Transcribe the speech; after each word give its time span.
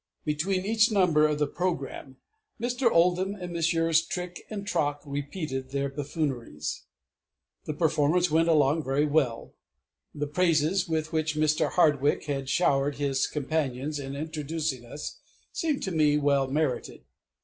Between 0.25 0.65
each 0.65 0.91
number 0.91 1.27
of 1.27 1.37
the 1.37 1.45
program 1.45 2.17
Mr. 2.59 2.89
Oldham, 2.91 3.35
and 3.35 3.53
Messrs. 3.53 4.01
Trick 4.03 4.41
and 4.49 4.65
Trock 4.65 5.01
repeated 5.05 5.69
their 5.69 5.89
buffooneries. 5.89 6.85
The 7.65 7.75
performance 7.75 8.31
went 8.31 8.49
along 8.49 8.83
very 8.83 9.05
well. 9.05 9.53
The 10.15 10.25
praises 10.25 10.87
with 10.89 11.13
which 11.13 11.35
Mr. 11.35 11.69
Hardwick 11.73 12.23
had 12.25 12.49
showered 12.49 12.95
his 12.95 13.27
companions 13.27 13.99
in 13.99 14.15
introducing 14.15 14.85
us 14.85 15.19
seemed 15.51 15.83
to 15.83 15.91
me 15.91 16.17
well 16.17 16.47
merited. 16.47 17.03